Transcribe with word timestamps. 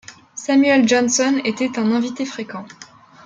Samuel 0.33 0.83
Johnson 0.87 1.39
était 1.45 1.77
un 1.77 1.91
invité 1.91 2.25
fréquent. 2.25 2.65